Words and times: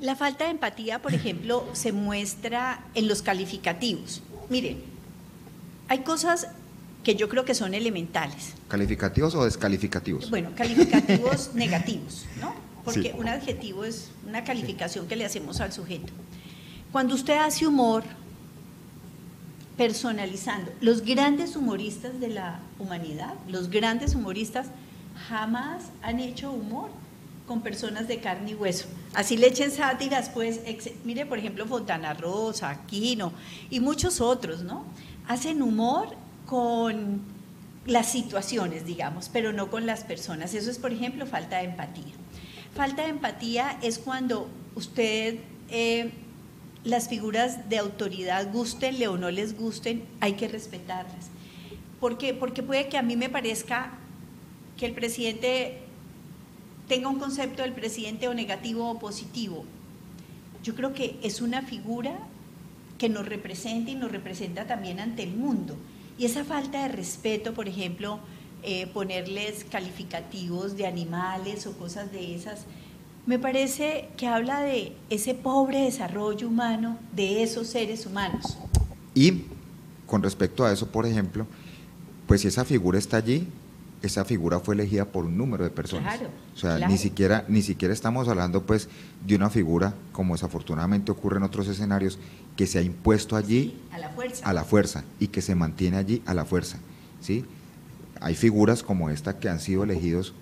La 0.00 0.14
falta 0.14 0.44
de 0.44 0.50
empatía, 0.50 1.00
por 1.00 1.14
ejemplo, 1.14 1.66
se 1.72 1.92
muestra 1.92 2.84
en 2.94 3.08
los 3.08 3.22
calificativos. 3.22 4.22
Miren, 4.50 4.82
hay 5.88 6.00
cosas 6.00 6.48
que 7.02 7.14
yo 7.14 7.28
creo 7.28 7.44
que 7.44 7.54
son 7.54 7.72
elementales. 7.74 8.54
¿Calificativos 8.68 9.34
o 9.34 9.44
descalificativos? 9.44 10.28
Bueno, 10.28 10.50
calificativos 10.54 11.50
negativos, 11.54 12.26
¿no? 12.40 12.54
Porque 12.84 13.14
un 13.16 13.28
adjetivo 13.28 13.84
es 13.84 14.10
una 14.26 14.44
calificación 14.44 15.08
que 15.08 15.16
le 15.16 15.24
hacemos 15.24 15.60
al 15.60 15.72
sujeto. 15.72 16.12
Cuando 16.92 17.14
usted 17.14 17.36
hace 17.38 17.66
humor, 17.66 18.04
personalizando, 19.76 20.72
los 20.80 21.02
grandes 21.02 21.56
humoristas 21.56 22.20
de 22.20 22.28
la 22.28 22.60
humanidad, 22.78 23.34
los 23.48 23.70
grandes 23.70 24.14
humoristas 24.14 24.68
jamás 25.28 25.84
han 26.02 26.20
hecho 26.20 26.50
humor 26.50 26.90
con 27.46 27.62
personas 27.62 28.08
de 28.08 28.18
carne 28.18 28.50
y 28.50 28.54
hueso. 28.54 28.86
Así 29.14 29.36
le 29.36 29.46
echen 29.46 29.70
sátiras, 29.70 30.28
pues, 30.28 30.60
mire, 31.04 31.26
por 31.26 31.38
ejemplo, 31.38 31.66
Fontana 31.66 32.12
Rosa, 32.14 32.70
Aquino 32.70 33.32
y 33.70 33.80
muchos 33.80 34.20
otros, 34.20 34.62
¿no? 34.62 34.84
Hacen 35.28 35.62
humor 35.62 36.08
con 36.44 37.22
las 37.86 38.10
situaciones, 38.10 38.84
digamos, 38.84 39.30
pero 39.32 39.52
no 39.52 39.70
con 39.70 39.86
las 39.86 40.02
personas. 40.02 40.54
Eso 40.54 40.70
es, 40.70 40.78
por 40.78 40.92
ejemplo, 40.92 41.26
falta 41.26 41.58
de 41.58 41.64
empatía. 41.64 42.12
Falta 42.74 43.04
de 43.04 43.10
empatía 43.10 43.78
es 43.80 43.98
cuando 43.98 44.48
usted, 44.74 45.38
eh, 45.70 46.12
las 46.84 47.08
figuras 47.08 47.68
de 47.68 47.78
autoridad, 47.78 48.52
gustenle 48.52 49.08
o 49.08 49.16
no 49.16 49.30
les 49.30 49.56
gusten, 49.56 50.04
hay 50.20 50.34
que 50.34 50.48
respetarlas. 50.48 51.30
¿Por? 52.00 52.18
Porque 52.38 52.62
puede 52.62 52.88
que 52.88 52.98
a 52.98 53.02
mí 53.02 53.16
me 53.16 53.28
parezca 53.28 53.92
que 54.76 54.86
el 54.86 54.92
presidente 54.92 55.85
tenga 56.88 57.08
un 57.08 57.18
concepto 57.18 57.62
del 57.62 57.72
presidente 57.72 58.28
o 58.28 58.34
negativo 58.34 58.90
o 58.90 58.98
positivo. 58.98 59.64
Yo 60.62 60.74
creo 60.74 60.92
que 60.92 61.18
es 61.22 61.40
una 61.40 61.62
figura 61.62 62.18
que 62.98 63.08
nos 63.08 63.26
representa 63.26 63.90
y 63.90 63.94
nos 63.94 64.10
representa 64.10 64.66
también 64.66 65.00
ante 65.00 65.22
el 65.22 65.34
mundo. 65.34 65.76
Y 66.18 66.24
esa 66.24 66.44
falta 66.44 66.82
de 66.82 66.88
respeto, 66.88 67.54
por 67.54 67.68
ejemplo, 67.68 68.18
eh, 68.62 68.86
ponerles 68.88 69.64
calificativos 69.64 70.76
de 70.76 70.86
animales 70.86 71.66
o 71.66 71.72
cosas 71.76 72.10
de 72.10 72.34
esas, 72.34 72.64
me 73.26 73.38
parece 73.38 74.08
que 74.16 74.28
habla 74.28 74.60
de 74.60 74.92
ese 75.10 75.34
pobre 75.34 75.82
desarrollo 75.82 76.48
humano 76.48 76.98
de 77.14 77.42
esos 77.42 77.66
seres 77.66 78.06
humanos. 78.06 78.56
Y 79.14 79.42
con 80.06 80.22
respecto 80.22 80.64
a 80.64 80.72
eso, 80.72 80.90
por 80.90 81.06
ejemplo, 81.06 81.46
pues 82.26 82.40
si 82.40 82.48
esa 82.48 82.64
figura 82.64 82.98
está 82.98 83.18
allí, 83.18 83.46
esa 84.06 84.24
figura 84.24 84.60
fue 84.60 84.74
elegida 84.74 85.04
por 85.06 85.24
un 85.24 85.36
número 85.36 85.64
de 85.64 85.70
personas. 85.70 86.18
Claro, 86.18 86.32
o 86.54 86.58
sea, 86.58 86.88
ni 86.88 86.98
siquiera 86.98 87.44
ni 87.48 87.62
siquiera 87.62 87.92
estamos 87.92 88.28
hablando 88.28 88.64
pues 88.64 88.88
de 89.26 89.36
una 89.36 89.50
figura 89.50 89.94
como 90.12 90.34
desafortunadamente 90.34 91.12
ocurre 91.12 91.36
en 91.38 91.42
otros 91.42 91.68
escenarios 91.68 92.18
que 92.56 92.66
se 92.66 92.78
ha 92.78 92.82
impuesto 92.82 93.36
allí 93.36 93.80
a 93.92 93.98
la 93.98 94.08
fuerza. 94.10 94.46
A 94.46 94.52
la 94.52 94.64
fuerza 94.64 95.04
y 95.20 95.28
que 95.28 95.42
se 95.42 95.54
mantiene 95.54 95.96
allí 95.96 96.22
a 96.26 96.34
la 96.34 96.44
fuerza, 96.44 96.78
¿sí? 97.20 97.44
Hay 98.20 98.34
figuras 98.34 98.82
como 98.82 99.10
esta 99.10 99.38
que 99.38 99.48
han 99.48 99.60
sido 99.60 99.84
elegidos 99.84 100.32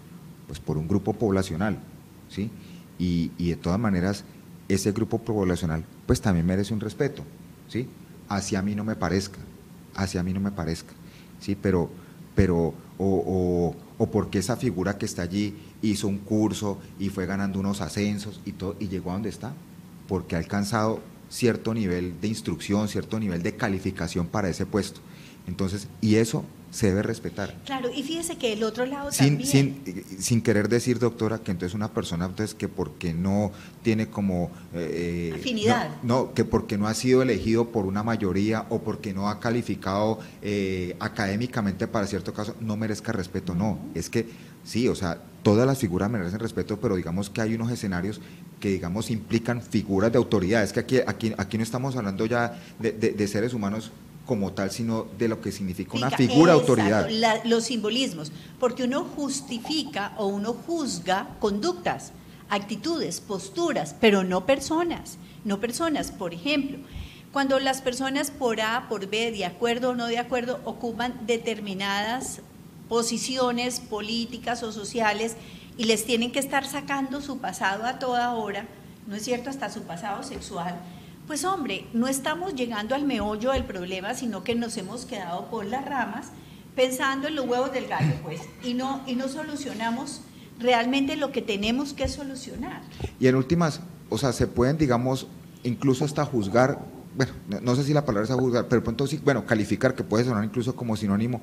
pues 0.46 0.60
por 0.60 0.78
un 0.78 0.86
grupo 0.86 1.12
poblacional, 1.14 1.78
¿sí? 2.28 2.50
Y, 2.98 3.32
y 3.38 3.50
de 3.50 3.56
todas 3.56 3.80
maneras 3.80 4.24
ese 4.68 4.92
grupo 4.92 5.18
poblacional 5.18 5.84
pues 6.06 6.20
también 6.20 6.46
merece 6.46 6.72
un 6.72 6.80
respeto, 6.80 7.24
¿sí? 7.68 7.88
Hacia 8.28 8.62
mí 8.62 8.74
no 8.74 8.84
me 8.84 8.94
parezca, 8.94 9.38
hacia 9.94 10.22
mí 10.22 10.32
no 10.32 10.40
me 10.40 10.50
parezca, 10.50 10.92
¿sí? 11.40 11.56
Pero 11.60 11.90
pero 12.34 12.74
o, 12.98 13.74
o, 13.98 14.06
porque 14.06 14.38
esa 14.38 14.56
figura 14.56 14.98
que 14.98 15.06
está 15.06 15.22
allí 15.22 15.56
hizo 15.82 16.08
un 16.08 16.18
curso 16.18 16.78
y 16.98 17.08
fue 17.08 17.26
ganando 17.26 17.58
unos 17.58 17.80
ascensos 17.80 18.40
y, 18.44 18.52
todo, 18.52 18.76
y 18.78 18.88
llegó 18.88 19.10
a 19.10 19.14
donde 19.14 19.28
está, 19.28 19.52
porque 20.08 20.36
ha 20.36 20.38
alcanzado 20.38 21.00
cierto 21.34 21.74
nivel 21.74 22.20
de 22.20 22.28
instrucción, 22.28 22.88
cierto 22.88 23.18
nivel 23.18 23.42
de 23.42 23.56
calificación 23.56 24.28
para 24.28 24.48
ese 24.48 24.66
puesto. 24.66 25.00
Entonces, 25.48 25.88
y 26.00 26.14
eso 26.14 26.44
se 26.70 26.88
debe 26.88 27.02
respetar. 27.02 27.54
Claro, 27.64 27.90
y 27.94 28.02
fíjese 28.02 28.36
que 28.36 28.52
el 28.52 28.62
otro 28.62 28.86
lado 28.86 29.12
sin, 29.12 29.38
también. 29.38 29.48
Sin, 29.84 30.04
sin 30.20 30.42
querer 30.42 30.68
decir, 30.68 30.98
doctora, 30.98 31.38
que 31.38 31.50
entonces 31.50 31.74
una 31.74 31.92
persona 31.92 32.26
entonces 32.26 32.54
que 32.54 32.68
porque 32.68 33.12
no 33.12 33.52
tiene 33.82 34.08
como... 34.08 34.50
Eh, 34.72 35.32
Afinidad. 35.36 36.02
No, 36.02 36.34
que 36.34 36.44
porque 36.44 36.78
no 36.78 36.86
ha 36.88 36.94
sido 36.94 37.22
elegido 37.22 37.68
por 37.68 37.84
una 37.84 38.02
mayoría 38.02 38.66
o 38.70 38.80
porque 38.80 39.12
no 39.12 39.28
ha 39.28 39.38
calificado 39.38 40.18
eh, 40.42 40.96
académicamente 41.00 41.86
para 41.86 42.06
cierto 42.06 42.32
caso, 42.32 42.56
no 42.60 42.76
merezca 42.76 43.12
respeto. 43.12 43.54
No, 43.54 43.78
es 43.94 44.08
que 44.08 44.28
sí, 44.64 44.88
o 44.88 44.94
sea, 44.94 45.20
todas 45.44 45.64
las 45.64 45.78
figuras 45.78 46.10
merecen 46.10 46.40
respeto, 46.40 46.80
pero 46.80 46.96
digamos 46.96 47.30
que 47.30 47.40
hay 47.40 47.54
unos 47.54 47.70
escenarios 47.70 48.20
que 48.58 48.70
digamos 48.70 49.10
implican 49.10 49.62
figuras 49.62 50.10
de 50.10 50.18
autoridad. 50.18 50.64
Es 50.64 50.72
que 50.72 50.80
aquí, 50.80 50.98
aquí, 51.06 51.32
aquí 51.38 51.56
no 51.56 51.62
estamos 51.62 51.94
hablando 51.94 52.26
ya 52.26 52.60
de, 52.80 52.90
de 52.92 53.28
seres 53.28 53.54
humanos 53.54 53.92
como 54.26 54.52
tal, 54.52 54.70
sino 54.70 55.06
de 55.18 55.28
lo 55.28 55.40
que 55.40 55.52
significa 55.52 55.96
una 55.96 56.10
figura 56.10 56.52
autoridad. 56.54 57.08
los 57.44 57.64
simbolismos, 57.64 58.32
porque 58.58 58.84
uno 58.84 59.04
justifica 59.04 60.14
o 60.16 60.26
uno 60.26 60.54
juzga 60.54 61.28
conductas, 61.40 62.12
actitudes, 62.48 63.20
posturas, 63.20 63.94
pero 64.00 64.24
no 64.24 64.46
personas, 64.46 65.18
no 65.44 65.60
personas. 65.60 66.10
Por 66.10 66.32
ejemplo, 66.32 66.78
cuando 67.32 67.58
las 67.58 67.82
personas 67.82 68.30
por 68.30 68.60
A, 68.60 68.88
por 68.88 69.08
B, 69.08 69.30
de 69.32 69.44
acuerdo 69.44 69.90
o 69.90 69.94
no 69.94 70.06
de 70.06 70.18
acuerdo, 70.18 70.60
ocupan 70.64 71.20
determinadas 71.26 72.40
posiciones 72.88 73.80
políticas 73.80 74.62
o 74.62 74.72
sociales 74.72 75.36
y 75.76 75.84
les 75.84 76.04
tienen 76.04 76.32
que 76.32 76.38
estar 76.38 76.66
sacando 76.66 77.20
su 77.20 77.38
pasado 77.38 77.84
a 77.84 77.98
toda 77.98 78.34
hora, 78.34 78.66
¿no 79.06 79.16
es 79.16 79.24
cierto? 79.24 79.50
Hasta 79.50 79.70
su 79.70 79.82
pasado 79.82 80.22
sexual 80.22 80.80
pues 81.26 81.44
hombre, 81.44 81.86
no 81.94 82.06
estamos 82.06 82.54
llegando 82.54 82.94
al 82.94 83.04
meollo 83.04 83.52
del 83.52 83.64
problema, 83.64 84.14
sino 84.14 84.44
que 84.44 84.54
nos 84.54 84.76
hemos 84.76 85.06
quedado 85.06 85.48
por 85.48 85.64
las 85.64 85.84
ramas 85.84 86.28
pensando 86.76 87.28
en 87.28 87.36
los 87.36 87.46
huevos 87.46 87.72
del 87.72 87.86
gallo, 87.86 88.14
pues, 88.22 88.40
y 88.62 88.74
no, 88.74 89.00
y 89.06 89.14
no 89.14 89.28
solucionamos 89.28 90.22
realmente 90.58 91.16
lo 91.16 91.32
que 91.32 91.40
tenemos 91.40 91.92
que 91.92 92.08
solucionar. 92.08 92.82
Y 93.20 93.28
en 93.28 93.36
últimas, 93.36 93.80
o 94.10 94.18
sea, 94.18 94.32
se 94.32 94.46
pueden, 94.46 94.76
digamos, 94.76 95.28
incluso 95.62 96.04
hasta 96.04 96.24
juzgar, 96.24 96.84
bueno, 97.16 97.32
no, 97.62 97.76
sé 97.76 97.84
si 97.84 97.94
la 97.94 98.04
palabra 98.04 98.28
es 98.28 98.34
juzgar, 98.34 98.66
pero 98.68 98.82
pronto 98.82 99.06
sí, 99.06 99.20
bueno, 99.24 99.46
calificar, 99.46 99.94
que 99.94 100.02
puede 100.02 100.24
sonar 100.24 100.44
incluso 100.44 100.74
como 100.74 100.96
sinónimo, 100.96 101.40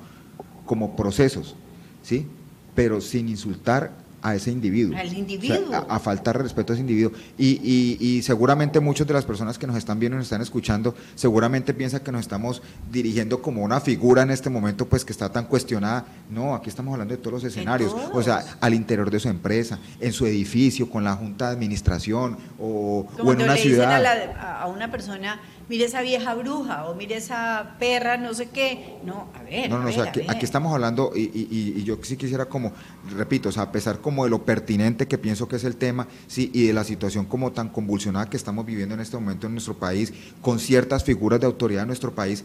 como 0.72 0.96
procesos, 0.96 1.54
¿sí? 2.02 2.26
Pero 2.74 3.02
sin 3.02 3.28
insultar 3.28 3.92
a 4.22 4.34
ese 4.34 4.50
individuo. 4.50 4.96
Al 4.96 5.12
individuo. 5.12 5.84
a, 5.86 5.98
faltar 5.98 6.40
respeto 6.40 6.72
a 6.72 6.76
ese 6.76 6.80
individuo. 6.80 7.12
Y, 7.36 7.98
y, 8.00 8.22
seguramente 8.22 8.80
muchas 8.80 9.06
de 9.06 9.12
las 9.12 9.26
personas 9.26 9.58
que 9.58 9.66
nos 9.66 9.76
están 9.76 10.00
viendo 10.00 10.16
y 10.16 10.20
nos 10.20 10.28
están 10.28 10.40
escuchando, 10.40 10.94
seguramente 11.14 11.74
piensan 11.74 12.00
que 12.00 12.10
nos 12.10 12.22
estamos 12.22 12.62
dirigiendo 12.90 13.42
como 13.42 13.62
una 13.62 13.82
figura 13.82 14.22
en 14.22 14.30
este 14.30 14.48
momento, 14.48 14.88
pues 14.88 15.04
que 15.04 15.12
está 15.12 15.30
tan 15.30 15.44
cuestionada. 15.44 16.06
No, 16.30 16.54
aquí 16.54 16.70
estamos 16.70 16.94
hablando 16.94 17.14
de 17.14 17.20
todos 17.20 17.42
los 17.42 17.44
escenarios. 17.44 17.94
O 18.14 18.22
sea, 18.22 18.42
al 18.62 18.72
interior 18.72 19.10
de 19.10 19.20
su 19.20 19.28
empresa, 19.28 19.78
en 20.00 20.14
su 20.14 20.24
edificio, 20.24 20.88
con 20.88 21.04
la 21.04 21.16
junta 21.16 21.48
de 21.48 21.52
administración 21.52 22.38
o, 22.58 23.06
o 23.22 23.32
en 23.34 23.42
una 23.42 23.56
ciudad. 23.56 24.02
a, 24.02 24.62
a 24.62 24.66
una 24.68 24.90
persona 24.90 25.38
mire 25.68 25.84
esa 25.84 26.02
vieja 26.02 26.34
bruja 26.34 26.86
o 26.86 26.94
mire 26.94 27.16
esa 27.16 27.76
perra, 27.78 28.16
no 28.16 28.34
sé 28.34 28.48
qué. 28.50 28.96
No, 29.04 29.28
a 29.34 29.42
ver. 29.42 29.70
No, 29.70 29.78
no, 29.78 29.88
o 29.88 29.92
sea, 29.92 30.04
aquí, 30.04 30.20
aquí, 30.28 30.44
estamos 30.44 30.72
hablando, 30.72 31.12
y, 31.14 31.22
y, 31.22 31.74
y, 31.76 31.84
yo 31.84 31.98
sí 32.02 32.16
quisiera 32.16 32.46
como, 32.46 32.72
repito, 33.16 33.48
o 33.48 33.52
sea, 33.52 33.64
a 33.64 33.72
pesar 33.72 34.00
como 34.00 34.24
de 34.24 34.30
lo 34.30 34.44
pertinente 34.44 35.06
que 35.06 35.18
pienso 35.18 35.48
que 35.48 35.56
es 35.56 35.64
el 35.64 35.76
tema, 35.76 36.06
sí, 36.26 36.50
y 36.52 36.66
de 36.66 36.72
la 36.72 36.84
situación 36.84 37.26
como 37.26 37.52
tan 37.52 37.68
convulsionada 37.68 38.28
que 38.28 38.36
estamos 38.36 38.64
viviendo 38.66 38.94
en 38.94 39.00
este 39.00 39.16
momento 39.16 39.46
en 39.46 39.52
nuestro 39.52 39.74
país, 39.74 40.12
con 40.40 40.58
ciertas 40.58 41.04
figuras 41.04 41.40
de 41.40 41.46
autoridad 41.46 41.82
en 41.82 41.88
nuestro 41.88 42.14
país, 42.14 42.44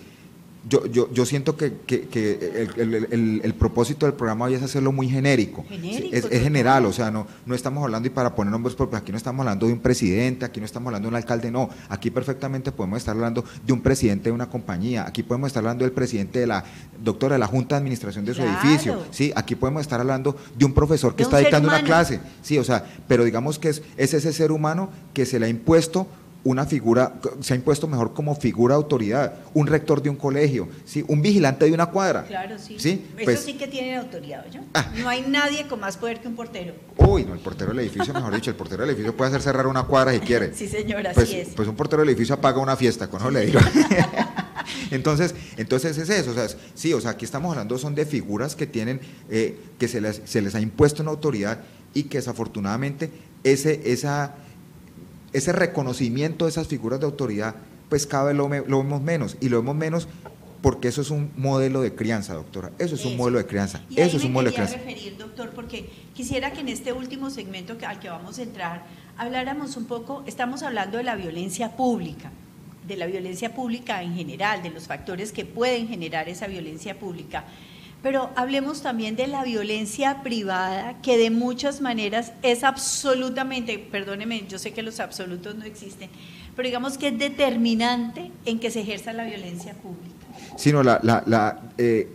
yo, 0.69 0.85
yo, 0.87 1.11
yo 1.13 1.25
siento 1.25 1.55
que, 1.55 1.73
que, 1.85 2.73
el, 2.75 2.93
el, 2.93 3.41
el, 3.43 3.53
propósito 3.53 4.05
del 4.05 4.15
programa 4.15 4.45
hoy 4.45 4.55
es 4.55 4.63
hacerlo 4.63 4.91
muy 4.91 5.07
genérico. 5.07 5.65
es, 5.69 6.27
general, 6.29 6.85
o 6.85 6.93
sea, 6.93 7.11
no, 7.11 7.27
no 7.45 7.55
estamos 7.55 7.83
hablando, 7.83 8.07
y 8.07 8.09
para 8.09 8.35
poner 8.35 8.51
nombres 8.51 8.75
propios, 8.75 9.01
aquí 9.01 9.11
no 9.11 9.17
estamos 9.17 9.41
hablando 9.41 9.67
de 9.67 9.73
un 9.73 9.79
presidente, 9.79 10.45
aquí 10.45 10.59
no 10.59 10.65
estamos 10.65 10.87
hablando 10.87 11.07
de 11.07 11.09
un 11.09 11.15
alcalde, 11.15 11.51
no. 11.51 11.69
Aquí 11.89 12.11
perfectamente 12.11 12.71
podemos 12.71 12.97
estar 12.97 13.15
hablando 13.15 13.45
de 13.65 13.73
un 13.73 13.81
presidente 13.81 14.29
de 14.29 14.33
una 14.33 14.49
compañía, 14.49 15.05
aquí 15.07 15.23
podemos 15.23 15.47
estar 15.47 15.61
hablando 15.61 15.85
del 15.85 15.93
presidente 15.93 16.39
de 16.39 16.47
la 16.47 16.63
doctora 17.01 17.35
de 17.35 17.39
la 17.39 17.47
Junta 17.47 17.75
de 17.75 17.79
Administración 17.79 18.25
de 18.25 18.33
su 18.33 18.41
edificio, 18.41 19.03
¿sí? 19.11 19.31
Aquí 19.35 19.55
podemos 19.55 19.81
estar 19.81 19.99
hablando 19.99 20.35
de 20.57 20.65
un 20.65 20.73
profesor 20.73 21.15
que 21.15 21.23
está 21.23 21.37
dictando 21.37 21.69
una 21.69 21.83
clase, 21.83 22.19
sí, 22.41 22.57
o 22.57 22.63
sea, 22.63 22.85
pero 23.07 23.23
digamos 23.23 23.59
que 23.59 23.69
es, 23.69 23.83
es 23.95 24.13
ese 24.13 24.33
ser 24.33 24.51
humano 24.51 24.89
que 25.13 25.25
se 25.25 25.39
le 25.39 25.45
ha 25.45 25.49
impuesto 25.49 26.07
una 26.43 26.65
figura, 26.65 27.19
se 27.41 27.53
ha 27.53 27.55
impuesto 27.55 27.87
mejor 27.87 28.13
como 28.13 28.35
figura 28.35 28.75
de 28.75 28.77
autoridad, 28.77 29.33
un 29.53 29.67
rector 29.67 30.01
de 30.01 30.09
un 30.09 30.15
colegio, 30.15 30.69
¿sí? 30.85 31.03
un 31.07 31.21
vigilante 31.21 31.65
de 31.65 31.73
una 31.73 31.87
cuadra. 31.87 32.23
Claro, 32.23 32.57
sí. 32.57 32.77
¿sí? 32.79 33.05
Eso 33.17 33.25
pues 33.25 33.39
sí 33.41 33.53
que 33.55 33.67
tiene 33.67 33.97
autoridad, 33.97 34.45
ah. 34.73 34.91
No 34.97 35.09
hay 35.09 35.25
nadie 35.27 35.67
con 35.67 35.79
más 35.79 35.97
poder 35.97 36.21
que 36.21 36.27
un 36.27 36.35
portero. 36.35 36.73
Uy, 36.97 37.25
no, 37.25 37.33
el 37.33 37.39
portero 37.39 37.71
del 37.71 37.79
edificio, 37.79 38.13
mejor 38.13 38.33
dicho, 38.33 38.49
el 38.49 38.55
portero 38.55 38.83
del 38.83 38.91
edificio 38.91 39.15
puede 39.15 39.29
hacer 39.29 39.41
cerrar 39.41 39.67
una 39.67 39.83
cuadra 39.83 40.13
si 40.13 40.19
quiere. 40.19 40.53
sí, 40.53 40.67
señora, 40.67 41.11
pues, 41.13 41.27
así 41.27 41.39
es. 41.39 41.49
Pues 41.49 41.67
un 41.67 41.75
portero 41.75 42.01
del 42.01 42.09
edificio 42.09 42.35
apaga 42.35 42.59
una 42.59 42.75
fiesta, 42.75 43.09
con 43.09 43.19
eso 43.19 43.31
le 43.31 43.45
digo. 43.45 43.59
entonces, 44.91 45.35
entonces 45.57 45.97
es 45.97 46.09
eso, 46.09 46.31
o 46.31 46.33
sea, 46.33 46.47
sí, 46.73 46.93
o 46.93 47.01
sea, 47.01 47.11
aquí 47.11 47.25
estamos 47.25 47.51
hablando 47.51 47.77
son 47.77 47.95
de 47.95 48.05
figuras 48.05 48.55
que 48.55 48.67
tienen, 48.67 49.01
eh, 49.29 49.57
que 49.77 49.87
se 49.87 49.99
les, 50.01 50.21
se 50.25 50.41
les 50.41 50.55
ha 50.55 50.61
impuesto 50.61 51.01
una 51.01 51.11
autoridad 51.11 51.59
y 51.93 52.03
que 52.03 52.19
desafortunadamente 52.19 53.11
ese, 53.43 53.81
esa 53.91 54.35
ese 55.33 55.51
reconocimiento 55.51 56.45
de 56.45 56.51
esas 56.51 56.67
figuras 56.67 56.99
de 56.99 57.05
autoridad, 57.05 57.55
pues 57.89 58.05
cada 58.05 58.25
vez 58.25 58.35
lo, 58.35 58.47
lo 58.47 58.83
vemos 58.83 59.01
menos, 59.01 59.37
y 59.39 59.49
lo 59.49 59.57
vemos 59.57 59.75
menos 59.75 60.07
porque 60.61 60.87
eso 60.87 61.01
es 61.01 61.11
un 61.11 61.31
modelo 61.37 61.81
de 61.81 61.93
crianza, 61.93 62.33
doctora. 62.33 62.71
Eso 62.79 62.95
es 62.95 63.05
un 63.05 63.15
modelo 63.15 63.37
de 63.37 63.45
crianza. 63.45 63.81
Y 63.89 64.01
eso 64.01 64.17
es 64.17 64.23
un 64.23 64.33
modelo 64.33 64.49
de 64.49 64.55
crianza. 64.55 64.75
referir, 64.77 65.15
doctor, 65.17 65.51
porque 65.51 65.89
quisiera 66.13 66.51
que 66.51 66.61
en 66.61 66.69
este 66.69 66.93
último 66.93 67.29
segmento 67.29 67.77
al 67.87 67.99
que 67.99 68.09
vamos 68.09 68.39
a 68.39 68.43
entrar 68.43 68.83
habláramos 69.17 69.77
un 69.77 69.85
poco, 69.85 70.23
estamos 70.27 70.63
hablando 70.63 70.97
de 70.97 71.03
la 71.03 71.15
violencia 71.15 71.75
pública, 71.75 72.31
de 72.87 72.97
la 72.97 73.05
violencia 73.07 73.53
pública 73.53 74.01
en 74.03 74.15
general, 74.15 74.63
de 74.63 74.69
los 74.69 74.87
factores 74.87 75.31
que 75.31 75.45
pueden 75.45 75.87
generar 75.87 76.29
esa 76.29 76.47
violencia 76.47 76.97
pública. 76.97 77.43
Pero 78.03 78.29
hablemos 78.35 78.81
también 78.81 79.15
de 79.15 79.27
la 79.27 79.43
violencia 79.43 80.21
privada, 80.23 81.01
que 81.01 81.17
de 81.17 81.31
muchas 81.31 81.81
maneras 81.81 82.31
es 82.43 82.63
absolutamente, 82.63 83.79
perdóneme, 83.79 84.45
yo 84.47 84.59
sé 84.59 84.71
que 84.71 84.83
los 84.83 84.99
absolutos 84.99 85.55
no 85.55 85.65
existen, 85.65 86.09
pero 86.55 86.67
digamos 86.67 86.97
que 86.97 87.07
es 87.07 87.17
determinante 87.17 88.31
en 88.45 88.59
que 88.59 88.71
se 88.71 88.81
ejerza 88.81 89.13
la 89.13 89.25
violencia 89.25 89.73
pública 89.73 90.17
sino 90.55 90.83
la, 90.83 90.99
la, 91.03 91.23
la 91.25 91.59
eh, 91.77 92.09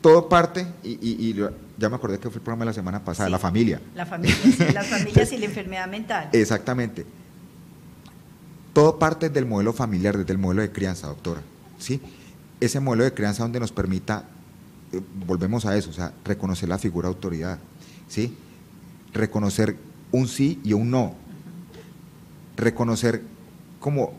todo 0.00 0.28
parte, 0.28 0.66
y, 0.82 1.34
ya 1.76 1.88
me 1.88 1.96
acordé 1.96 2.18
que 2.18 2.28
fue 2.28 2.36
el 2.38 2.42
programa 2.42 2.64
de 2.64 2.66
la 2.66 2.72
semana 2.72 3.04
pasada, 3.04 3.28
la 3.28 3.38
familia. 3.38 3.80
La 3.94 4.06
familia, 4.06 4.36
las 4.72 4.86
familias 4.90 5.32
y 5.32 5.38
la 5.38 5.46
enfermedad 5.46 5.88
mental. 5.88 6.28
Exactamente. 6.32 7.04
Todo 8.72 8.98
parte 8.98 9.28
del 9.28 9.46
modelo 9.46 9.72
familiar, 9.72 10.16
desde 10.16 10.32
el 10.32 10.38
modelo 10.38 10.62
de 10.62 10.70
crianza, 10.70 11.08
doctora. 11.08 11.40
¿sí? 11.78 12.00
Ese 12.60 12.80
modelo 12.80 13.04
de 13.04 13.12
crianza 13.12 13.42
donde 13.42 13.60
nos 13.60 13.72
permita, 13.72 14.24
eh, 14.92 15.00
volvemos 15.26 15.66
a 15.66 15.76
eso, 15.76 15.90
o 15.90 15.92
sea, 15.92 16.12
reconocer 16.24 16.68
la 16.68 16.78
figura 16.78 17.08
de 17.08 17.14
autoridad, 17.14 17.58
¿sí? 18.08 18.34
reconocer 19.12 19.76
un 20.12 20.28
sí 20.28 20.60
y 20.64 20.72
un 20.72 20.90
no, 20.90 21.14
reconocer 22.56 23.22
como 23.80 24.12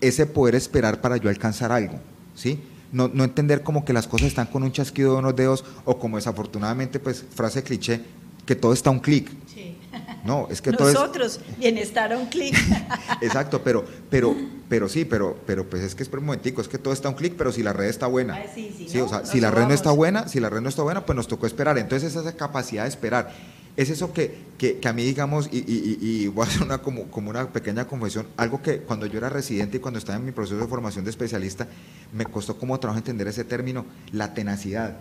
ese 0.00 0.26
poder 0.26 0.54
esperar 0.54 1.00
para 1.00 1.16
yo 1.16 1.28
alcanzar 1.28 1.72
algo. 1.72 1.98
¿sí? 2.34 2.60
No, 2.92 3.08
no, 3.08 3.24
entender 3.24 3.62
como 3.62 3.84
que 3.84 3.92
las 3.92 4.06
cosas 4.06 4.28
están 4.28 4.46
con 4.46 4.62
un 4.62 4.72
chasquido 4.72 5.12
de 5.12 5.18
unos 5.20 5.36
dedos 5.36 5.64
o 5.84 5.98
como 5.98 6.16
desafortunadamente, 6.16 6.98
pues, 6.98 7.24
frase 7.34 7.62
cliché, 7.62 8.02
que 8.44 8.54
todo 8.54 8.72
está 8.72 8.90
a 8.90 8.92
un 8.92 9.00
clic. 9.00 9.30
Sí. 9.46 9.78
No, 10.24 10.48
es 10.50 10.60
que 10.60 10.70
Nosotros, 10.78 11.40
bienestar 11.58 12.12
a 12.12 12.18
un 12.18 12.26
clic. 12.26 12.54
Exacto, 13.22 13.62
pero, 13.62 13.84
pero, 14.10 14.36
pero 14.72 14.88
sí, 14.88 15.04
pero, 15.04 15.36
pero 15.44 15.68
pues 15.68 15.82
es 15.82 15.94
que 15.94 16.02
es 16.02 16.08
un 16.10 16.24
momentico, 16.24 16.62
es 16.62 16.66
que 16.66 16.78
todo 16.78 16.94
está 16.94 17.08
a 17.08 17.10
un 17.10 17.16
clic, 17.18 17.34
pero 17.36 17.52
si 17.52 17.62
la 17.62 17.74
red 17.74 17.88
está 17.88 18.06
buena. 18.06 18.42
sí, 18.54 18.74
sí, 18.74 18.86
sí 18.88 19.00
o 19.00 19.06
sea, 19.06 19.26
si 19.26 19.38
la 19.38 19.50
red 19.50 19.66
no 19.66 19.74
está 19.74 19.90
buena, 19.90 20.28
si 20.28 20.40
la 20.40 20.48
red 20.48 20.62
no 20.62 20.70
está 20.70 20.82
buena, 20.82 21.04
pues 21.04 21.14
nos 21.14 21.28
tocó 21.28 21.46
esperar. 21.46 21.76
Entonces 21.76 22.16
esa 22.16 22.34
capacidad 22.36 22.84
de 22.84 22.88
esperar 22.88 23.34
es 23.76 23.90
eso 23.90 24.14
que, 24.14 24.34
que, 24.56 24.80
a 24.88 24.94
mí, 24.94 25.04
digamos, 25.04 25.50
y, 25.52 25.58
y, 26.00 26.26
voy 26.28 26.46
a 26.46 26.48
hacer 26.48 26.62
una, 26.62 26.78
como, 26.78 27.10
como 27.10 27.28
una 27.28 27.52
pequeña 27.52 27.86
confesión, 27.86 28.26
algo 28.38 28.62
que 28.62 28.78
cuando 28.78 29.04
yo 29.04 29.18
era 29.18 29.28
residente 29.28 29.76
y 29.76 29.80
cuando 29.80 29.98
estaba 29.98 30.18
en 30.18 30.24
mi 30.24 30.32
proceso 30.32 30.58
de 30.58 30.66
formación 30.66 31.04
de 31.04 31.10
especialista, 31.10 31.68
me 32.10 32.24
costó 32.24 32.56
como 32.56 32.80
trabajo 32.80 32.96
entender 32.96 33.28
ese 33.28 33.44
término, 33.44 33.84
la 34.10 34.32
tenacidad, 34.32 35.00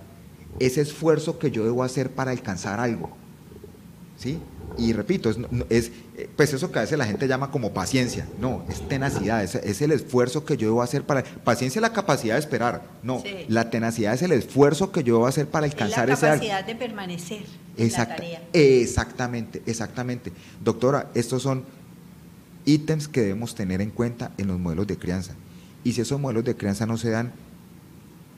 ese 0.59 0.81
esfuerzo 0.81 1.39
que 1.39 1.49
yo 1.49 1.63
debo 1.63 1.85
hacer 1.85 2.11
para 2.11 2.31
alcanzar 2.31 2.81
algo. 2.81 3.09
¿Sí? 4.17 4.37
Y 4.77 4.93
repito, 4.93 5.29
es, 5.29 5.37
es, 5.69 5.91
pues 6.35 6.53
eso 6.53 6.71
que 6.71 6.79
a 6.79 6.81
veces 6.83 6.97
la 6.97 7.05
gente 7.05 7.27
llama 7.27 7.51
como 7.51 7.73
paciencia, 7.73 8.27
no, 8.39 8.63
es 8.69 8.87
tenacidad, 8.87 9.43
es, 9.43 9.81
el 9.81 9.91
esfuerzo 9.91 10.45
que 10.45 10.57
yo 10.57 10.67
debo 10.67 10.81
hacer 10.81 11.03
para, 11.03 11.23
paciencia 11.23 11.79
es 11.79 11.81
la 11.81 11.93
capacidad 11.93 12.35
de 12.35 12.39
esperar, 12.39 12.83
no, 13.03 13.23
la 13.47 13.69
tenacidad 13.69 14.13
es 14.13 14.21
el 14.21 14.31
esfuerzo 14.31 14.91
que 14.91 15.03
yo 15.03 15.15
debo 15.15 15.27
hacer 15.27 15.47
para 15.47 15.65
alcanzar 15.65 16.09
ese 16.09 16.25
La 16.25 16.33
capacidad 16.33 16.65
de 16.65 16.75
permanecer. 16.75 17.43
Exactamente, 18.53 19.61
exactamente. 19.65 20.31
Doctora, 20.63 21.09
estos 21.13 21.43
son 21.43 21.65
ítems 22.65 23.07
que 23.07 23.21
debemos 23.21 23.55
tener 23.55 23.81
en 23.81 23.91
cuenta 23.91 24.31
en 24.37 24.47
los 24.47 24.59
modelos 24.59 24.87
de 24.87 24.97
crianza. 24.97 25.33
Y 25.83 25.93
si 25.93 26.01
esos 26.01 26.19
modelos 26.19 26.43
de 26.43 26.55
crianza 26.55 26.85
no 26.85 26.97
se 26.97 27.09
dan, 27.09 27.31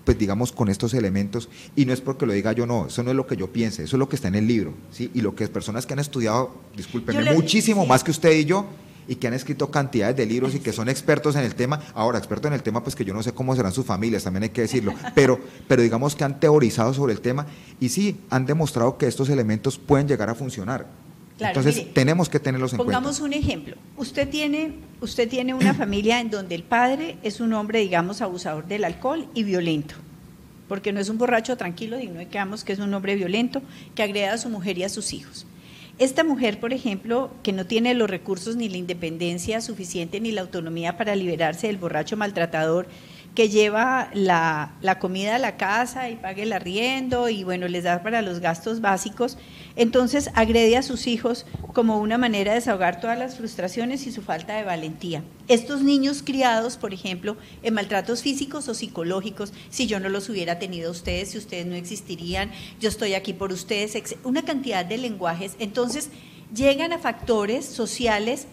pues 0.03 0.17
digamos 0.17 0.51
con 0.51 0.69
estos 0.69 0.94
elementos, 0.94 1.50
y 1.75 1.85
no 1.85 1.94
es 1.94 2.01
porque 2.01 2.25
lo 2.25 2.33
diga 2.33 2.51
yo, 2.51 2.65
no, 2.65 2.88
eso 2.88 3.03
no 3.03 3.11
es 3.11 3.15
lo 3.15 3.27
que 3.27 3.38
yo 3.38 3.51
piense, 3.51 3.83
eso 3.83 3.95
es 3.95 4.00
lo 4.00 4.09
que 4.09 4.15
está 4.15 4.27
en 4.27 4.35
el 4.35 4.47
libro, 4.47 4.73
¿sí? 4.91 5.11
Y 5.13 5.21
lo 5.21 5.35
que 5.35 5.47
personas 5.47 5.85
que 5.85 5.94
han 5.94 6.00
estudiado, 6.00 6.55
discúlpenme, 6.75 7.33
muchísimo 7.33 7.85
más 7.85 8.03
que 8.03 8.11
usted 8.11 8.31
y 8.31 8.45
yo, 8.45 8.65
y 9.07 9.15
que 9.15 9.27
han 9.27 9.33
escrito 9.33 9.69
cantidades 9.69 10.15
de 10.15 10.25
libros 10.25 10.55
y 10.55 10.59
que 10.59 10.71
son 10.71 10.89
expertos 10.89 11.35
en 11.35 11.44
el 11.44 11.55
tema. 11.55 11.81
Ahora, 11.94 12.17
expertos 12.17 12.47
en 12.50 12.53
el 12.53 12.63
tema, 12.63 12.83
pues 12.83 12.95
que 12.95 13.05
yo 13.05 13.13
no 13.13 13.23
sé 13.23 13.33
cómo 13.33 13.55
serán 13.55 13.71
sus 13.71 13.85
familias, 13.85 14.23
también 14.23 14.44
hay 14.44 14.50
que 14.50 14.61
decirlo, 14.61 14.94
pero, 15.15 15.39
pero 15.67 15.81
digamos 15.81 16.15
que 16.15 16.23
han 16.23 16.39
teorizado 16.39 16.94
sobre 16.94 17.13
el 17.13 17.21
tema 17.21 17.45
y 17.79 17.89
sí, 17.89 18.21
han 18.29 18.45
demostrado 18.45 18.97
que 18.97 19.07
estos 19.07 19.29
elementos 19.29 19.77
pueden 19.77 20.07
llegar 20.07 20.29
a 20.29 20.35
funcionar. 20.35 21.02
Entonces, 21.50 21.94
tenemos 21.94 22.30
que 22.30 22.40
tenerlos 22.40 22.74
en 22.74 22.78
cuenta. 22.78 22.94
Pongamos 22.94 23.19
un 23.22 23.34
ejemplo. 23.34 23.75
Usted 23.98 24.30
tiene, 24.30 24.74
usted 25.01 25.30
tiene 25.30 25.54
una 25.54 25.74
familia 25.75 26.19
en 26.19 26.30
donde 26.30 26.56
el 26.56 26.63
padre 26.63 27.18
es 27.24 27.40
un 27.40 27.54
hombre, 27.54 27.80
digamos, 27.80 28.22
abusador 28.22 28.68
del 28.68 28.84
alcohol 28.84 29.28
y 29.34 29.44
violento 29.44 29.95
porque 30.68 30.92
no 30.92 31.00
es 31.00 31.10
un 31.10 31.19
borracho 31.19 31.56
tranquilo, 31.56 32.00
y 32.00 32.07
no 32.07 32.28
quedamos 32.30 32.63
que 32.63 32.74
es 32.74 32.80
un 32.80 32.92
hombre 32.94 33.16
violento 33.16 33.62
que 33.94 34.01
agreda 34.01 34.34
a 34.34 34.38
su 34.40 34.50
mujer 34.50 34.78
y 34.78 34.84
a 34.84 34.90
sus 34.90 35.13
hijos. 35.13 35.45
Esta 36.00 36.24
mujer, 36.24 36.60
por 36.60 36.74
ejemplo, 36.74 37.30
que 37.44 37.54
no 37.54 37.68
tiene 37.68 37.94
los 37.94 38.10
recursos 38.10 38.56
ni 38.56 38.68
la 38.68 38.78
independencia 38.78 39.62
suficiente 39.62 40.19
ni 40.19 40.31
la 40.31 40.42
autonomía 40.42 40.98
para 40.98 41.16
liberarse 41.16 41.68
del 41.68 41.78
borracho 41.78 42.18
maltratador, 42.18 42.88
que 43.35 43.50
lleva 43.50 44.09
la, 44.13 44.74
comida 45.00 45.35
a 45.35 45.39
la 45.39 45.57
casa 45.57 46.09
y 46.09 46.15
pague 46.15 46.44
el 46.44 46.53
arriendo 46.53 47.30
y 47.30 47.44
bueno, 47.44 47.68
les 47.68 47.83
da 47.83 48.03
para 48.03 48.21
los 48.21 48.39
gastos 48.39 48.80
básicos, 48.80 49.38
entonces 49.75 50.30
agrede 50.35 50.77
a 50.77 50.83
sus 50.83 51.07
hijos 51.07 51.47
como 51.74 52.00
una 52.00 52.19
manera 52.19 52.51
de 52.51 52.59
desahogar 52.59 53.01
todas 53.01 53.18
las 53.18 53.35
frustraciones 53.38 54.06
y 54.06 54.12
su 54.12 54.21
falta 54.21 54.56
de 54.56 54.63
valentía. 54.63 55.24
Estos 55.47 55.81
niños 55.81 56.21
criados, 56.24 56.77
por 56.77 56.94
ejemplo, 56.94 57.35
en 57.63 57.74
maltratos 57.74 58.21
físicos 58.21 58.68
o 58.68 58.75
psicológicos, 58.75 59.51
si 59.71 59.88
yo 59.88 60.00
no 60.00 60.09
los 60.09 60.30
hubiera 60.30 60.59
tenido 60.59 60.91
ustedes, 60.91 61.31
si 61.31 61.39
ustedes 61.39 61.65
no 61.65 61.75
existirían, 61.75 62.51
yo 62.80 62.89
estoy 62.89 63.15
aquí 63.15 63.33
por 63.33 63.51
ustedes, 63.51 64.15
una 64.24 64.44
cantidad 64.44 64.85
de 64.85 65.00
lenguajes, 65.00 65.56
entonces 65.57 66.12
llegan 66.53 66.94
a 66.94 67.00
factores 67.00 67.65
sociales 67.65 68.45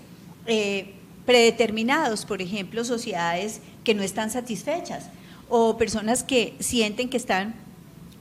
eh, 0.47 0.95
predeterminados, 1.27 2.25
por 2.25 2.43
ejemplo, 2.43 2.85
sociedades 2.85 3.61
que 3.85 3.95
no 3.95 4.03
están 4.03 4.31
satisfechas 4.31 5.09
o 5.49 5.77
personas 5.77 6.23
que 6.23 6.55
sienten 6.61 7.09
que 7.09 7.17
están 7.17 7.55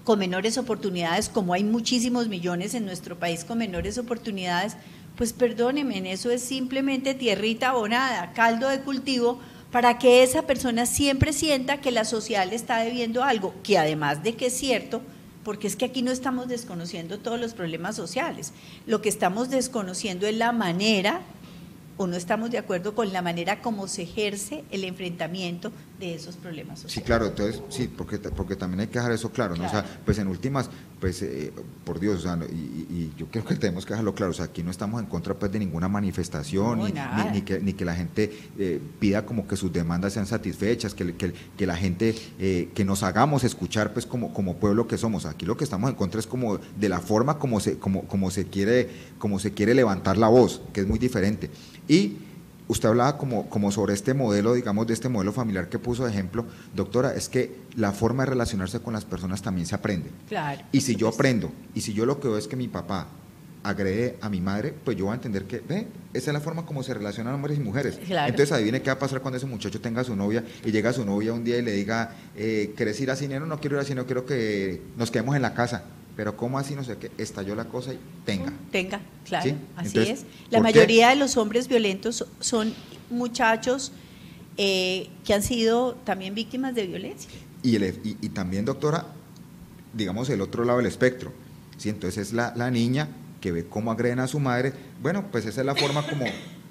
con 0.03 0.19
menores 0.19 0.57
oportunidades, 0.57 1.29
como 1.29 1.53
hay 1.53 1.63
muchísimos 1.63 2.27
millones 2.27 2.73
en 2.73 2.85
nuestro 2.85 3.19
país 3.19 3.43
con 3.43 3.59
menores 3.59 3.97
oportunidades, 3.97 4.75
pues 5.15 5.33
perdónenme, 5.33 6.11
eso 6.11 6.31
es 6.31 6.41
simplemente 6.41 7.13
tierrita 7.13 7.69
abonada, 7.69 8.31
caldo 8.33 8.69
de 8.69 8.79
cultivo 8.81 9.39
para 9.71 9.99
que 9.99 10.23
esa 10.23 10.44
persona 10.44 10.85
siempre 10.85 11.33
sienta 11.33 11.81
que 11.81 11.91
la 11.91 12.06
social 12.06 12.53
está 12.53 12.79
debiendo 12.79 13.23
algo, 13.23 13.53
que 13.61 13.77
además 13.77 14.23
de 14.23 14.33
que 14.33 14.47
es 14.47 14.57
cierto, 14.57 15.01
porque 15.44 15.68
es 15.68 15.75
que 15.75 15.85
aquí 15.85 16.01
no 16.01 16.11
estamos 16.11 16.47
desconociendo 16.47 17.19
todos 17.19 17.39
los 17.39 17.53
problemas 17.53 17.95
sociales, 17.95 18.51
lo 18.87 19.01
que 19.01 19.09
estamos 19.09 19.49
desconociendo 19.49 20.25
es 20.25 20.35
la 20.35 20.51
manera 20.51 21.21
o 21.99 22.07
no 22.07 22.15
estamos 22.15 22.49
de 22.49 22.57
acuerdo 22.57 22.95
con 22.95 23.11
la 23.11 23.21
manera 23.21 23.61
como 23.61 23.89
se 23.89 24.03
ejerce 24.03 24.63
el 24.71 24.85
enfrentamiento 24.85 25.73
de 25.99 26.15
esos 26.15 26.37
problemas 26.37 26.79
sociales. 26.79 26.94
Sí, 26.94 27.01
claro, 27.01 27.27
entonces, 27.27 27.61
sí, 27.69 27.87
porque, 27.87 28.18
porque 28.18 28.56
también 28.56 28.81
hay 28.81 28.87
que 28.87 28.99
dejar 28.99 29.11
eso 29.11 29.31
claro, 29.31 29.56
¿no? 29.56 29.65
O 29.65 29.69
sea, 29.69 29.85
pues 30.06 30.18
en 30.18 30.27
últimas, 30.27 30.69
pues, 30.99 31.21
eh, 31.21 31.51
por 31.83 31.99
Dios, 31.99 32.19
o 32.19 32.21
sea, 32.21 32.39
y, 32.49 33.11
yo 33.18 33.27
creo 33.27 33.44
que 33.44 33.56
tenemos 33.56 33.85
que 33.85 33.94
dejarlo 33.94 34.15
claro, 34.15 34.31
o 34.31 34.33
sea, 34.33 34.45
aquí 34.45 34.63
no 34.63 34.71
estamos 34.71 35.01
en 35.01 35.07
contra, 35.07 35.33
pues, 35.33 35.51
de 35.51 35.59
ninguna 35.59 35.89
manifestación, 35.89 36.79
ni, 36.79 36.94
ni, 37.33 37.41
que, 37.41 37.59
ni 37.59 37.73
que 37.73 37.83
la 37.83 37.95
gente 37.95 38.31
eh, 38.57 38.79
pida 38.99 39.25
como 39.25 39.45
que 39.45 39.57
sus 39.57 39.73
demandas 39.73 40.13
sean 40.13 40.25
satisfechas, 40.25 40.94
que, 40.94 41.15
que, 41.15 41.33
que 41.57 41.68
la 41.68 41.75
gente, 41.75 42.15
eh, 42.39 42.69
que 42.73 42.85
nos 42.85 43.03
hagamos 43.03 43.44
escuchar, 43.44 43.91
pues, 43.91 44.06
como, 44.06 44.33
como 44.33 44.56
pueblo 44.56 44.87
que 44.87 44.97
somos. 44.97 45.25
Aquí 45.25 45.45
lo 45.45 45.57
que 45.57 45.65
estamos 45.65 45.89
en 45.89 45.95
contra 45.97 46.19
es 46.19 46.27
como 46.27 46.57
de 46.57 46.89
la 46.89 46.99
forma 47.01 47.37
como 47.39 47.59
se, 47.59 47.77
como, 47.77 48.03
como 48.03 48.31
se 48.31 48.45
quiere, 48.45 48.89
como 49.18 49.37
se 49.39 49.51
quiere 49.51 49.73
levantar 49.73 50.18
la 50.18 50.29
voz, 50.29 50.61
que 50.71 50.81
es 50.81 50.87
muy 50.87 50.97
diferente. 50.97 51.49
Y 51.89 52.18
usted 52.69 52.88
hablaba 52.88 53.18
como, 53.18 53.49
como 53.49 53.71
sobre 53.71 53.94
este 53.94 54.14
modelo, 54.14 54.54
digamos, 54.54 54.88
de 54.88 54.94
este 54.94 55.09
modelo 55.09 55.33
familiar 55.33 55.68
que 55.68 55.80
puso 55.80 56.06
de 56.06 56.11
ejemplo, 56.11 56.45
doctora, 56.76 57.14
es 57.16 57.28
que 57.28 57.57
la 57.76 57.92
forma 57.92 58.23
de 58.23 58.30
relacionarse 58.30 58.80
con 58.80 58.94
las 58.94 59.04
personas 59.04 59.42
también 59.42 59.68
se 59.68 59.76
aprende. 59.76 60.09
Claro. 60.30 60.61
Y 60.71 60.81
si 60.81 60.95
yo 60.95 61.09
aprendo, 61.09 61.52
y 61.73 61.81
si 61.81 61.94
yo 61.94 62.06
lo 62.06 62.19
que 62.19 62.28
veo 62.28 62.38
es 62.38 62.47
que 62.47 62.56
mi 62.56 62.68
papá 62.68 63.07
agrede 63.64 64.18
a 64.21 64.30
mi 64.30 64.40
madre, 64.40 64.73
pues 64.85 64.95
yo 64.95 65.06
voy 65.06 65.14
a 65.14 65.16
entender 65.16 65.45
que, 65.45 65.59
ve, 65.59 65.88
esa 66.14 66.30
es 66.30 66.33
la 66.33 66.40
forma 66.40 66.66
como 66.66 66.83
se 66.83 66.94
relacionan 66.94 67.33
hombres 67.33 67.57
y 67.57 67.61
mujeres. 67.61 67.99
Entonces 68.07 68.52
adivine 68.52 68.81
qué 68.81 68.90
va 68.92 68.94
a 68.94 68.99
pasar 68.99 69.19
cuando 69.21 69.38
ese 69.38 69.47
muchacho 69.47 69.81
tenga 69.81 70.02
a 70.02 70.04
su 70.04 70.16
novia 70.16 70.45
y 70.64 70.71
llega 70.71 70.92
a 70.92 70.94
su 70.94 71.04
novia 71.04 71.33
un 71.33 71.44
día 71.44 71.57
y 71.57 71.64
le 71.64 71.71
diga, 71.71 72.16
eh, 72.38 72.73
¿quieres 72.78 73.02
ir 73.02 73.09
a 73.09 73.16
cine? 73.16 73.40
No, 73.40 73.47
no 73.47 73.59
quiero 73.59 73.78
ir 73.78 73.81
a 73.81 73.85
cine, 73.85 74.02
no 74.02 74.06
quiero 74.06 74.26
que 74.28 74.81
nos 74.95 75.09
quedemos 75.09 75.35
en 75.35 75.42
la 75.42 75.56
casa 75.56 75.83
pero 76.19 76.35
¿cómo 76.35 76.59
así? 76.59 76.76
No 76.76 76.83
sé 76.83 76.97
qué, 76.97 77.11
estalló 77.18 77.56
la 77.56 77.64
cosa 77.64 77.94
y 77.94 77.99
tenga. 78.26 78.52
Tenga, 78.73 78.99
claro, 79.23 79.56
así 79.78 79.99
es. 79.99 80.26
La 80.49 80.59
mayoría 80.59 81.11
de 81.11 81.16
los 81.16 81.38
hombres 81.38 81.69
violentos 81.69 82.26
son 82.42 82.73
muchachos 83.09 83.94
eh, 84.57 85.07
que 85.23 85.33
han 85.33 85.42
sido 85.42 85.94
también 86.04 86.35
víctimas 86.35 86.76
de 86.76 86.88
violencia. 86.88 87.30
Y, 87.64 87.78
y, 87.78 88.30
también, 88.33 88.66
doctora, 88.66 89.06
digamos 89.94 90.30
el 90.30 90.42
otro 90.42 90.66
lado 90.66 90.80
del 90.80 90.88
espectro. 90.88 91.31
¿sí? 91.78 91.88
Entonces 91.88 92.28
es 92.28 92.33
la, 92.33 92.52
la 92.54 92.69
niña 92.69 93.07
que 93.40 93.54
ve 93.54 93.66
cómo 93.66 93.90
agreden 93.90 94.19
a 94.19 94.28
su 94.28 94.42
madre. 94.42 94.73
Bueno, 95.02 95.23
pues 95.31 95.45
esa 95.45 95.61
es 95.61 95.66
la 95.66 95.76
forma 95.76 96.06
como 96.06 96.26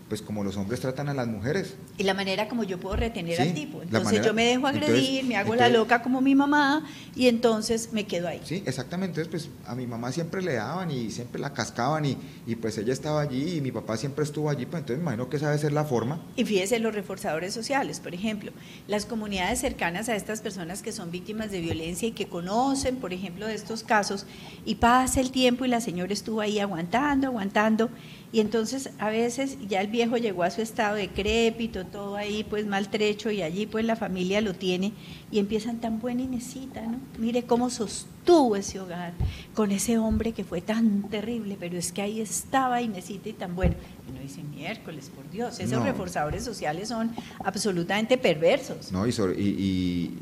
pues 0.08 0.22
como 0.22 0.42
los 0.42 0.56
hombres 0.56 0.80
tratan 0.80 1.08
a 1.08 1.14
las 1.14 1.26
mujeres. 1.28 1.74
Y 1.98 2.04
la 2.04 2.14
manera 2.14 2.48
como 2.48 2.64
yo 2.64 2.78
puedo 2.80 2.96
retener 2.96 3.36
Sí, 3.36 3.42
al 3.42 3.54
tipo. 3.54 3.78
la 3.78 3.84
Entonces 3.84 4.04
manera- 4.06 4.24
yo 4.24 4.34
me 4.34 4.44
dejo 4.44 4.66
agredir, 4.66 4.96
entonces- 4.96 5.24
me 5.26 5.36
hago 5.36 5.54
la 5.54 5.66
entonces- 5.66 5.78
loca 5.78 6.02
como 6.02 6.20
mi 6.20 6.34
mamá 6.34 6.86
y 7.14 7.28
entonces 7.28 7.90
me 7.92 8.06
quedo 8.06 8.26
ahí. 8.28 8.40
Sí, 8.44 8.62
exactamente. 8.66 9.20
Entonces, 9.20 9.50
pues 9.50 9.68
a 9.70 9.74
mi 9.74 9.86
mamá 9.86 10.10
siempre 10.12 10.42
le 10.42 10.54
daban 10.54 10.90
y 10.90 11.10
siempre 11.10 11.40
la 11.40 11.52
cascaban 11.52 12.04
y, 12.06 12.16
y 12.46 12.54
pues 12.56 12.78
ella 12.78 12.92
estaba 12.92 13.20
allí 13.20 13.56
y 13.56 13.60
mi 13.60 13.70
papá 13.70 13.96
siempre 13.96 14.24
estuvo 14.24 14.48
allí, 14.50 14.64
pues 14.66 14.80
entonces 14.80 14.98
me 14.98 15.02
imagino 15.02 15.28
que 15.28 15.36
esa 15.36 15.46
debe 15.48 15.58
ser 15.60 15.72
la 15.72 15.84
forma. 15.84 16.20
Y 16.36 16.44
fíjese 16.44 16.78
los 16.78 16.94
reforzadores 16.94 17.52
sociales, 17.52 18.00
por 18.00 18.14
ejemplo, 18.14 18.52
las 18.86 19.04
comunidades 19.04 19.60
cercanas 19.60 20.08
a 20.08 20.16
estas 20.16 20.40
personas 20.40 20.82
que 20.82 20.92
son 20.92 21.10
víctimas 21.10 21.50
de 21.50 21.60
violencia 21.60 22.08
y 22.08 22.12
que 22.12 22.26
conocen, 22.28 22.96
por 22.96 23.12
ejemplo, 23.12 23.46
de 23.46 23.54
estos 23.54 23.82
casos, 23.82 24.24
y 24.64 24.76
pasa 24.76 25.20
el 25.20 25.30
tiempo 25.30 25.64
y 25.64 25.68
la 25.68 25.80
señora 25.80 26.12
estuvo 26.12 26.40
ahí 26.40 26.58
aguantando, 26.60 27.26
aguantando, 27.26 27.90
y 28.32 28.40
entonces 28.40 28.90
a 28.98 29.08
veces 29.10 29.56
ya 29.68 29.80
el 29.80 29.86
viejo 29.88 30.16
llegó 30.18 30.42
a 30.42 30.50
su 30.50 30.60
estado 30.60 30.96
decrépito, 30.96 31.86
todo 31.86 32.16
ahí 32.16 32.44
pues 32.48 32.66
maltrecho, 32.66 33.30
y 33.30 33.40
allí 33.42 33.66
pues 33.66 33.84
la 33.84 33.96
familia 33.96 34.40
lo 34.40 34.54
tiene, 34.54 34.92
y 35.30 35.38
empiezan 35.38 35.80
tan 35.80 35.98
buena 36.00 36.22
Inesita, 36.22 36.82
¿no? 36.82 36.98
Mire 37.18 37.44
cómo 37.44 37.70
sostuvo 37.70 38.54
ese 38.56 38.80
hogar 38.80 39.12
con 39.54 39.70
ese 39.72 39.96
hombre 39.98 40.32
que 40.32 40.44
fue 40.44 40.60
tan 40.60 41.02
terrible, 41.08 41.56
pero 41.58 41.78
es 41.78 41.90
que 41.92 42.02
ahí 42.02 42.20
estaba 42.20 42.82
Inesita 42.82 43.28
y 43.30 43.32
tan 43.32 43.56
bueno. 43.56 43.74
Y 44.06 44.10
uno 44.12 44.20
dice, 44.20 44.42
miércoles, 44.42 45.10
por 45.14 45.30
Dios, 45.30 45.58
esos 45.60 45.78
No. 45.78 45.84
reforzadores 45.84 46.44
sociales 46.44 46.88
son 46.88 47.10
absolutamente 47.44 48.18
perversos. 48.18 48.92
¿no? 48.92 49.06
Y, 49.06 49.12
sobre- 49.12 49.40
y, 49.40 49.48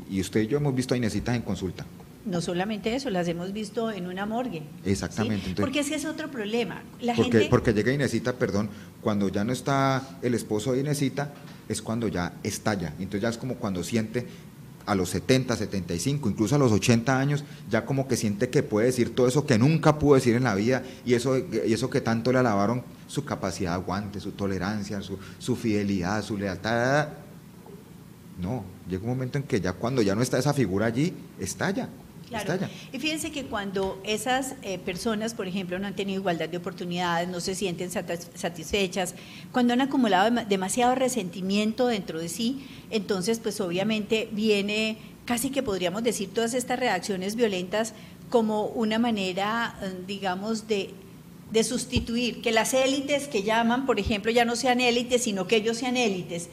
y- 0.09 0.15
y 0.17 0.21
usted 0.21 0.41
y 0.41 0.47
yo 0.47 0.57
hemos 0.57 0.73
visto 0.73 0.93
a 0.93 0.97
Inesitas 0.97 1.35
en 1.35 1.41
consulta. 1.41 1.85
No 2.27 2.41
solamente 2.41 2.93
eso, 2.93 3.09
las 3.09 3.27
hemos 3.29 3.53
visto 3.53 3.89
en 3.89 4.05
una 4.05 4.25
morgue. 4.25 4.59
¿sí? 4.83 4.91
Exactamente, 4.91 5.47
entonces- 5.49 5.61
Porque 5.61 5.79
ese 5.79 5.95
es 5.95 6.05
otro 6.05 6.29
problema. 6.29 6.81
La 6.99 7.15
Porque, 7.15 7.31
gente, 7.31 7.47
porque 7.49 7.73
llega 7.73 7.93
Inesita, 7.93 8.33
perdón, 8.33 8.69
cuando 9.01 9.29
ya 9.29 9.45
no 9.45 9.53
está 9.53 10.17
el 10.21 10.33
esposo 10.33 10.73
de 10.73 10.81
Inesita, 10.81 11.33
es 11.69 11.81
cuando 11.81 12.09
ya 12.09 12.33
estalla. 12.43 12.89
Entonces 12.99 13.21
ya 13.21 13.29
es 13.29 13.37
como 13.37 13.55
cuando 13.55 13.81
siente 13.81 14.27
a 14.85 14.95
los 14.95 15.09
70, 15.09 15.55
75, 15.55 16.29
incluso 16.29 16.55
a 16.55 16.57
los 16.57 16.71
80 16.71 17.17
años, 17.17 17.43
ya 17.69 17.85
como 17.85 18.07
que 18.07 18.17
siente 18.17 18.49
que 18.49 18.61
puede 18.63 18.87
decir 18.87 19.15
todo 19.15 19.27
eso 19.27 19.45
que 19.45 19.57
nunca 19.57 19.97
pudo 19.99 20.15
decir 20.15 20.35
en 20.35 20.43
la 20.43 20.55
vida 20.55 20.83
y 21.05 21.13
eso, 21.13 21.37
y 21.37 21.73
eso 21.73 21.89
que 21.89 22.01
tanto 22.01 22.31
le 22.33 22.39
alabaron, 22.39 22.83
su 23.07 23.23
capacidad 23.23 23.71
de 23.71 23.75
aguante, 23.75 24.19
su 24.19 24.31
tolerancia, 24.31 25.01
su, 25.01 25.17
su 25.39 25.55
fidelidad, 25.55 26.23
su 26.23 26.37
lealtad. 26.37 27.07
No, 28.41 28.63
llega 28.89 29.03
un 29.03 29.09
momento 29.09 29.37
en 29.37 29.43
que 29.45 29.59
ya 29.59 29.73
cuando 29.73 30.01
ya 30.01 30.13
no 30.15 30.21
está 30.21 30.37
esa 30.37 30.53
figura 30.53 30.85
allí, 30.85 31.13
estalla. 31.39 31.89
Claro. 32.27 32.53
Estalla. 32.53 32.69
Y 32.91 32.99
fíjense 32.99 33.31
que 33.31 33.45
cuando 33.45 34.01
esas 34.03 34.55
eh, 34.61 34.77
personas, 34.79 35.33
por 35.33 35.47
ejemplo, 35.47 35.79
no 35.79 35.87
han 35.87 35.95
tenido 35.95 36.19
igualdad 36.19 36.49
de 36.49 36.57
oportunidades, 36.57 37.29
no 37.29 37.39
se 37.39 37.55
sienten 37.55 37.89
satis- 37.89 38.27
satisfechas, 38.35 39.15
cuando 39.51 39.73
han 39.73 39.81
acumulado 39.81 40.29
dema- 40.29 40.45
demasiado 40.45 40.93
resentimiento 40.95 41.87
dentro 41.87 42.19
de 42.19 42.27
sí, 42.29 42.67
entonces 42.91 43.39
pues 43.39 43.61
obviamente 43.61 44.27
viene 44.31 44.97
casi 45.25 45.49
que 45.49 45.63
podríamos 45.63 46.03
decir 46.03 46.29
todas 46.33 46.53
estas 46.53 46.79
reacciones 46.79 47.35
violentas 47.35 47.93
como 48.29 48.65
una 48.65 48.99
manera, 48.99 49.77
eh, 49.81 49.93
digamos, 50.05 50.67
de 50.67 50.91
de 51.49 51.63
sustituir, 51.63 52.41
que 52.41 52.51
las 52.51 52.73
élites 52.73 53.29
que 53.29 53.41
llaman, 53.41 53.85
por 53.85 54.01
ejemplo, 54.01 54.29
ya 54.31 54.43
no 54.43 54.57
sean 54.57 54.81
élites, 54.81 55.23
sino 55.23 55.47
que 55.47 55.55
ellos 55.55 55.77
sean 55.77 55.95
élites. 55.95 56.49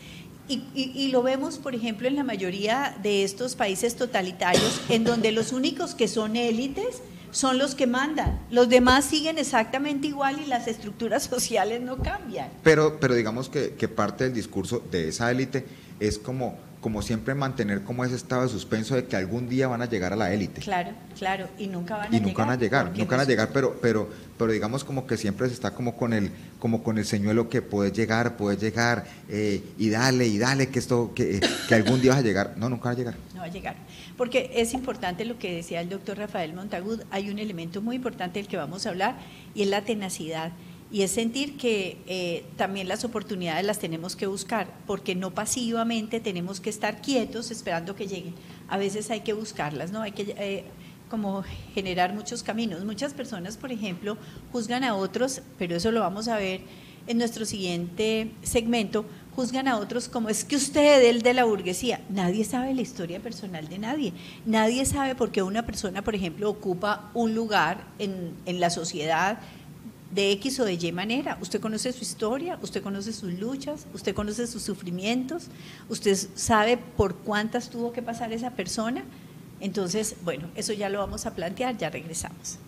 Y, 0.48 0.62
y- 0.74 0.92
y 0.94 1.08
lo 1.08 1.22
vemos, 1.22 1.58
por 1.58 1.74
ejemplo, 1.74 2.06
en 2.06 2.16
la 2.16 2.24
mayoría 2.24 2.96
de 3.02 3.24
estos 3.24 3.54
países 3.54 3.96
totalitarios, 3.96 4.80
en 4.90 5.04
donde 5.04 5.32
los 5.32 5.52
únicos 5.52 5.94
que 5.94 6.06
son 6.08 6.36
élites 6.36 7.00
son 7.30 7.58
los 7.58 7.74
que 7.74 7.86
mandan. 7.86 8.38
Los 8.50 8.68
demás 8.68 9.06
siguen 9.06 9.38
exactamente 9.38 10.06
igual 10.06 10.40
y 10.40 10.46
las 10.46 10.68
estructuras 10.68 11.22
sociales 11.30 11.80
no 11.80 11.96
cambian. 11.96 12.48
Pero, 12.62 12.98
pero 13.00 13.14
digamos 13.14 13.48
que, 13.48 13.74
que 13.74 13.88
parte 13.88 14.24
del 14.24 14.34
discurso 14.34 14.82
de 14.90 15.08
esa 15.08 15.30
élite 15.30 15.64
es 15.98 16.18
como, 16.18 16.56
como 16.84 17.00
siempre 17.00 17.34
mantener 17.34 17.82
como 17.82 18.04
ese 18.04 18.14
estado 18.14 18.42
de 18.42 18.50
suspenso 18.50 18.94
de 18.94 19.06
que 19.06 19.16
algún 19.16 19.48
día 19.48 19.68
van 19.68 19.80
a 19.80 19.86
llegar 19.88 20.12
a 20.12 20.16
la 20.16 20.34
élite. 20.34 20.60
Claro, 20.60 20.90
claro, 21.18 21.48
y 21.58 21.66
nunca 21.66 21.96
van 21.96 22.08
a 22.08 22.08
Y 22.08 22.10
llegar. 22.10 22.26
nunca 22.28 22.42
van 22.44 22.50
a 22.50 22.56
llegar, 22.58 22.92
nunca 22.94 23.16
van 23.16 23.20
a 23.20 23.24
llegar, 23.26 23.48
pero, 23.54 23.78
pero, 23.80 24.10
pero 24.36 24.52
digamos 24.52 24.84
como 24.84 25.06
que 25.06 25.16
siempre 25.16 25.48
se 25.48 25.54
está 25.54 25.70
como 25.70 25.96
con 25.96 26.12
el, 26.12 26.30
como 26.58 26.82
con 26.82 26.98
el 26.98 27.06
señuelo 27.06 27.48
que 27.48 27.62
puedes 27.62 27.94
llegar, 27.94 28.36
puedes 28.36 28.60
llegar, 28.60 29.06
eh, 29.30 29.62
y 29.78 29.88
dale, 29.88 30.26
y 30.26 30.36
dale, 30.36 30.68
que 30.68 30.78
esto, 30.78 31.12
que, 31.14 31.40
que 31.66 31.74
algún 31.74 32.02
día 32.02 32.10
vas 32.10 32.20
a 32.20 32.22
llegar. 32.22 32.52
No, 32.58 32.68
nunca 32.68 32.84
va 32.84 32.90
a 32.90 32.96
llegar. 32.96 33.14
No 33.32 33.40
va 33.40 33.46
a 33.46 33.50
llegar. 33.50 33.76
Porque 34.18 34.50
es 34.54 34.74
importante 34.74 35.24
lo 35.24 35.38
que 35.38 35.56
decía 35.56 35.80
el 35.80 35.88
doctor 35.88 36.18
Rafael 36.18 36.52
Montagud, 36.52 37.00
hay 37.10 37.30
un 37.30 37.38
elemento 37.38 37.80
muy 37.80 37.96
importante 37.96 38.40
del 38.40 38.46
que 38.46 38.58
vamos 38.58 38.84
a 38.84 38.90
hablar 38.90 39.16
y 39.54 39.62
es 39.62 39.68
la 39.68 39.86
tenacidad. 39.86 40.52
Y 40.94 41.02
es 41.02 41.10
sentir 41.10 41.56
que 41.56 41.98
eh, 42.06 42.44
también 42.56 42.86
las 42.86 43.02
oportunidades 43.04 43.66
las 43.66 43.80
tenemos 43.80 44.14
que 44.14 44.28
buscar, 44.28 44.68
porque 44.86 45.16
no 45.16 45.34
pasivamente 45.34 46.20
tenemos 46.20 46.60
que 46.60 46.70
estar 46.70 47.02
quietos 47.02 47.50
esperando 47.50 47.96
que 47.96 48.06
lleguen. 48.06 48.32
A 48.68 48.76
veces 48.76 49.10
hay 49.10 49.22
que 49.22 49.32
buscarlas, 49.32 49.90
¿no? 49.90 50.02
Hay 50.02 50.12
que 50.12 50.36
eh, 50.38 50.62
como 51.10 51.42
generar 51.74 52.14
muchos 52.14 52.44
caminos. 52.44 52.84
Muchas 52.84 53.12
personas, 53.12 53.56
por 53.56 53.72
ejemplo, 53.72 54.16
juzgan 54.52 54.84
a 54.84 54.94
otros, 54.94 55.42
pero 55.58 55.74
eso 55.74 55.90
lo 55.90 55.98
vamos 55.98 56.28
a 56.28 56.36
ver 56.36 56.60
en 57.08 57.18
nuestro 57.18 57.44
siguiente 57.44 58.30
segmento, 58.44 59.04
juzgan 59.34 59.66
a 59.66 59.78
otros 59.78 60.08
como 60.08 60.28
es 60.28 60.44
que 60.44 60.54
usted, 60.54 61.02
el 61.10 61.22
de 61.22 61.34
la 61.34 61.44
burguesía, 61.44 62.02
nadie 62.08 62.44
sabe 62.44 62.72
la 62.72 62.82
historia 62.82 63.18
personal 63.18 63.68
de 63.68 63.78
nadie, 63.78 64.12
nadie 64.46 64.86
sabe 64.86 65.16
por 65.16 65.32
qué 65.32 65.42
una 65.42 65.66
persona, 65.66 66.02
por 66.02 66.14
ejemplo, 66.14 66.48
ocupa 66.48 67.10
un 67.14 67.34
lugar 67.34 67.84
en, 67.98 68.32
en 68.46 68.60
la 68.60 68.70
sociedad 68.70 69.40
de 70.14 70.32
X 70.32 70.60
o 70.60 70.64
de 70.64 70.74
Y 70.74 70.92
manera. 70.92 71.38
Usted 71.40 71.60
conoce 71.60 71.92
su 71.92 72.02
historia, 72.02 72.58
usted 72.62 72.82
conoce 72.82 73.12
sus 73.12 73.32
luchas, 73.34 73.86
usted 73.92 74.14
conoce 74.14 74.46
sus 74.46 74.62
sufrimientos, 74.62 75.48
usted 75.88 76.16
sabe 76.34 76.76
por 76.76 77.16
cuántas 77.16 77.70
tuvo 77.70 77.92
que 77.92 78.02
pasar 78.02 78.32
esa 78.32 78.50
persona. 78.50 79.04
Entonces, 79.60 80.16
bueno, 80.22 80.48
eso 80.54 80.72
ya 80.72 80.88
lo 80.88 80.98
vamos 80.98 81.26
a 81.26 81.34
plantear, 81.34 81.76
ya 81.76 81.90
regresamos. 81.90 82.58